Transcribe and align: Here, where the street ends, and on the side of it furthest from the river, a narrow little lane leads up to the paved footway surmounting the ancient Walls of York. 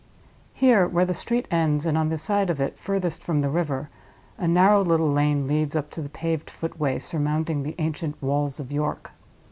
Here, 0.55 0.87
where 0.87 1.05
the 1.05 1.13
street 1.13 1.47
ends, 1.51 1.85
and 1.85 1.95
on 1.95 2.09
the 2.09 2.17
side 2.17 2.49
of 2.49 2.59
it 2.59 2.75
furthest 2.75 3.23
from 3.23 3.41
the 3.41 3.51
river, 3.51 3.91
a 4.35 4.47
narrow 4.47 4.81
little 4.81 5.11
lane 5.11 5.45
leads 5.47 5.75
up 5.75 5.91
to 5.91 6.01
the 6.01 6.09
paved 6.09 6.49
footway 6.49 6.97
surmounting 6.97 7.61
the 7.61 7.75
ancient 7.77 8.19
Walls 8.19 8.59
of 8.59 8.71
York. 8.71 9.11